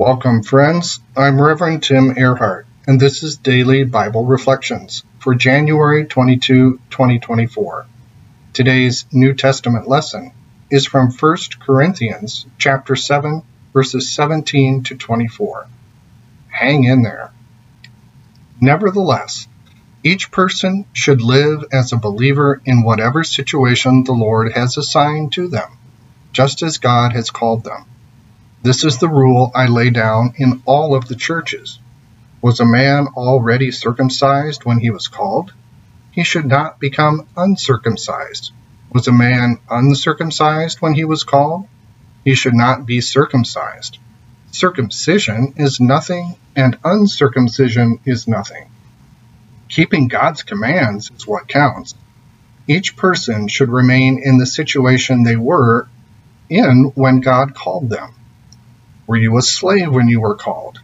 [0.00, 0.98] Welcome, friends.
[1.14, 7.86] I'm Reverend Tim Ehrhardt, and this is Daily Bible Reflections for January 22, 2024.
[8.54, 10.32] Today's New Testament lesson
[10.70, 13.42] is from 1 Corinthians chapter 7,
[13.74, 15.66] verses 17 to 24.
[16.48, 17.30] Hang in there.
[18.58, 19.48] Nevertheless,
[20.02, 25.48] each person should live as a believer in whatever situation the Lord has assigned to
[25.48, 25.76] them,
[26.32, 27.84] just as God has called them.
[28.62, 31.78] This is the rule I lay down in all of the churches.
[32.42, 35.54] Was a man already circumcised when he was called?
[36.10, 38.52] He should not become uncircumcised.
[38.92, 41.68] Was a man uncircumcised when he was called?
[42.22, 43.96] He should not be circumcised.
[44.50, 48.68] Circumcision is nothing, and uncircumcision is nothing.
[49.70, 51.94] Keeping God's commands is what counts.
[52.68, 55.88] Each person should remain in the situation they were
[56.50, 58.16] in when God called them.
[59.10, 60.78] Were you a slave when you were called?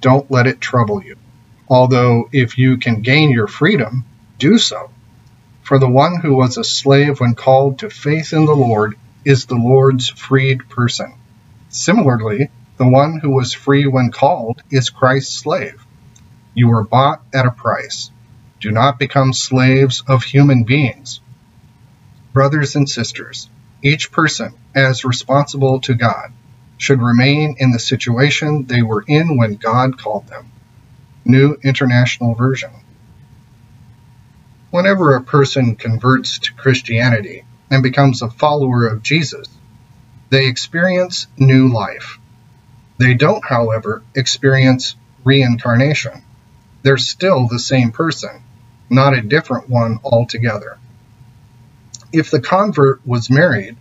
[0.00, 1.14] Don't let it trouble you.
[1.68, 4.04] Although, if you can gain your freedom,
[4.36, 4.90] do so.
[5.62, 9.46] For the one who was a slave when called to faith in the Lord is
[9.46, 11.14] the Lord's freed person.
[11.68, 15.86] Similarly, the one who was free when called is Christ's slave.
[16.54, 18.10] You were bought at a price.
[18.58, 21.20] Do not become slaves of human beings.
[22.32, 23.48] Brothers and sisters,
[23.84, 26.32] each person as responsible to God
[26.82, 30.50] should remain in the situation they were in when God called them.
[31.24, 32.72] New International Version.
[34.72, 39.46] Whenever a person converts to Christianity and becomes a follower of Jesus,
[40.30, 42.18] they experience new life.
[42.98, 46.24] They don't, however, experience reincarnation.
[46.82, 48.42] They're still the same person,
[48.90, 50.78] not a different one altogether.
[52.12, 53.76] If the convert was married,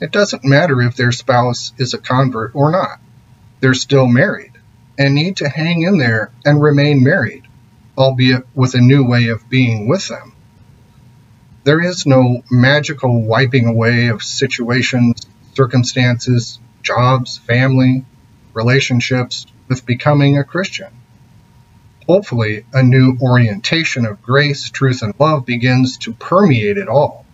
[0.00, 3.00] it doesn't matter if their spouse is a convert or not.
[3.60, 4.52] They're still married
[4.98, 7.44] and need to hang in there and remain married,
[7.96, 10.32] albeit with a new way of being with them.
[11.64, 15.20] There is no magical wiping away of situations,
[15.54, 18.04] circumstances, jobs, family,
[18.54, 20.92] relationships with becoming a Christian.
[22.06, 27.26] Hopefully, a new orientation of grace, truth, and love begins to permeate it all.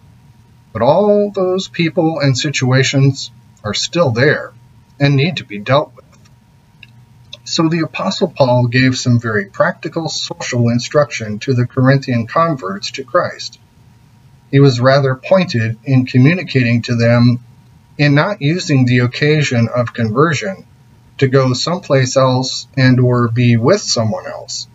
[0.74, 3.30] But all those people and situations
[3.62, 4.52] are still there
[4.98, 6.04] and need to be dealt with.
[7.44, 13.04] So the Apostle Paul gave some very practical social instruction to the Corinthian converts to
[13.04, 13.60] Christ.
[14.50, 17.38] He was rather pointed in communicating to them
[17.96, 20.66] in not using the occasion of conversion
[21.18, 24.66] to go someplace else and or be with someone else.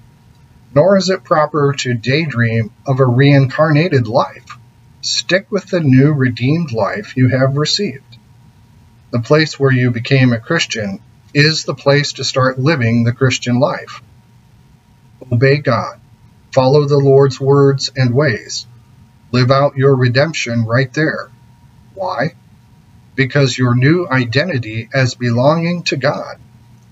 [0.74, 4.59] Nor is it proper to daydream of a reincarnated life
[5.02, 8.18] Stick with the new redeemed life you have received.
[9.12, 11.00] The place where you became a Christian
[11.34, 14.02] is the place to start living the Christian life.
[15.32, 16.02] Obey God.
[16.52, 18.68] Follow the Lord's words and ways.
[19.32, 21.30] Live out your redemption right there.
[21.94, 22.34] Why?
[23.16, 26.40] Because your new identity as belonging to God,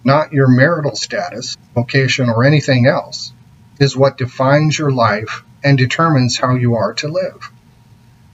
[0.06, 3.34] not your marital status, vocation, or anything else,
[3.82, 7.52] is what defines your life and determines how you are to live.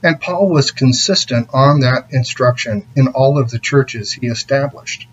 [0.03, 5.07] And Paul was consistent on that instruction in all of the churches he established.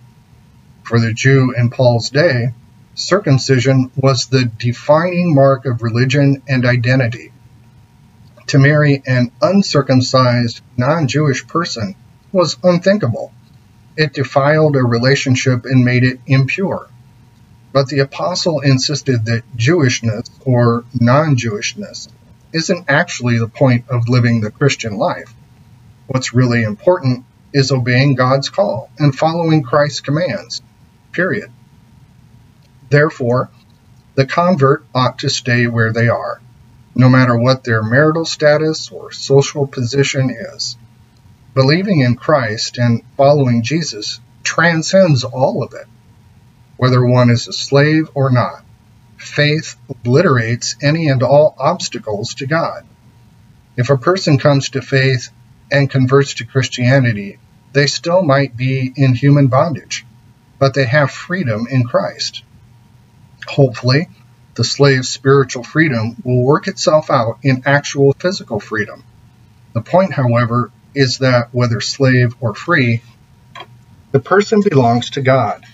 [0.83, 2.55] For the Jew in Paul's day,
[2.97, 7.33] circumcision was the defining mark of religion and identity.
[8.49, 11.95] To marry an uncircumcised, non Jewish person
[12.33, 13.33] was unthinkable.
[13.97, 16.89] It defiled a relationship and made it impure.
[17.73, 22.09] But the apostle insisted that Jewishness or non Jewishness
[22.53, 25.35] isn't actually the point of living the Christian life.
[26.07, 30.63] What's really important is obeying God's call and following Christ's commands,
[31.13, 31.51] period.
[32.89, 33.51] Therefore,
[34.15, 36.41] the convert ought to stay where they are,
[36.95, 40.77] no matter what their marital status or social position is.
[41.55, 45.87] Believing in Christ and following Jesus transcends all of it,
[46.77, 48.65] whether one is a slave or not
[49.21, 52.87] faith obliterates any and all obstacles to God.
[53.77, 55.31] If a person comes to faith
[55.71, 57.39] and converts to Christianity,
[57.73, 60.05] they still might be in human bondage,
[60.59, 62.43] but they have freedom in Christ.
[63.47, 64.09] Hopefully,
[64.55, 69.05] the slave's spiritual freedom will work itself out in actual physical freedom.
[69.73, 73.03] The point, however, is that whether slave or free,
[74.11, 75.65] the person belongs to God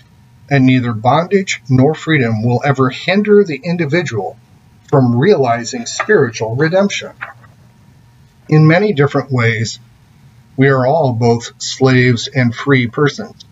[0.51, 4.37] and neither bondage nor freedom will ever hinder the individual
[4.89, 7.13] from realizing spiritual redemption.
[8.49, 9.81] In many different ways,
[10.57, 13.45] we are all both slaves and free persons.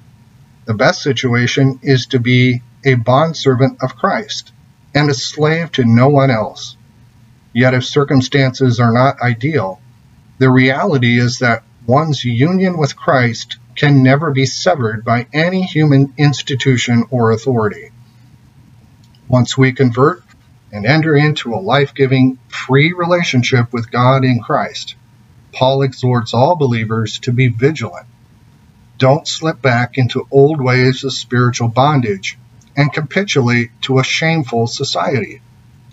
[0.66, 4.52] The best situation is to be a bondservant of Christ
[4.94, 6.76] and a slave to no one else.
[7.52, 9.80] Yet, if circumstances are not ideal,
[10.38, 16.14] the reality is that one's union with Christ can never be severed by any human
[16.16, 17.90] institution or authority.
[19.28, 20.22] Once we convert
[20.72, 24.94] and enter into a life giving, free relationship with God in Christ,
[25.52, 28.06] Paul exhorts all believers to be vigilant.
[28.98, 32.38] Don't slip back into old ways of spiritual bondage
[32.76, 35.40] and capitulate to a shameful society.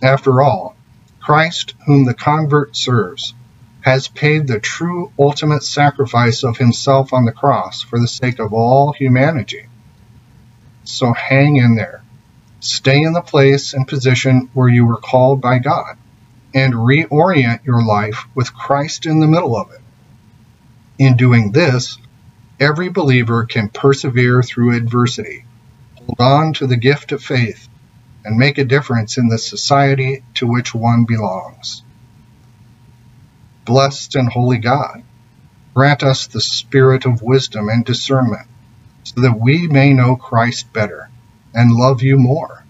[0.02, 0.76] After all,
[1.20, 3.34] Christ, whom the convert serves,
[3.82, 8.54] has paid the true ultimate sacrifice of himself on the cross for the sake of
[8.54, 9.66] all humanity.
[10.84, 12.04] So hang in there.
[12.60, 15.98] Stay in the place and position where you were called by God
[16.54, 19.82] and reorient your life with Christ in the middle of it.
[21.00, 21.98] In doing this,
[22.60, 25.46] every believer can persevere through adversity,
[25.96, 27.68] hold on to the gift of faith,
[28.24, 31.84] and make a difference in the society to which one belongs.
[33.72, 35.02] Blessed and holy God,
[35.74, 38.46] grant us the spirit of wisdom and discernment,
[39.06, 41.10] so that we may know Christ better
[41.54, 42.66] and love you more.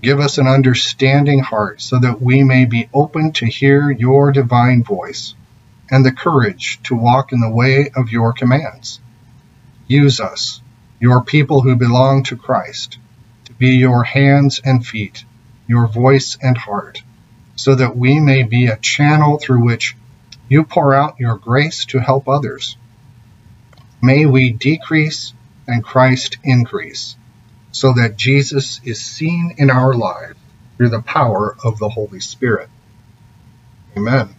[0.00, 4.82] Give us an understanding heart so that we may be open to hear your divine
[4.82, 5.34] voice
[5.90, 9.00] and the courage to walk in the way of your commands.
[9.86, 10.62] Use us,
[10.98, 12.96] your people who belong to Christ,
[13.44, 15.26] to be your hands and feet,
[15.66, 17.02] your voice and heart,
[17.54, 19.94] so that we may be a channel through which
[20.52, 22.76] you pour out your grace to help others.
[24.02, 25.32] May we decrease
[25.66, 27.16] and Christ increase
[27.70, 30.38] so that Jesus is seen in our lives
[30.76, 32.68] through the power of the Holy Spirit.
[33.96, 34.34] Amen.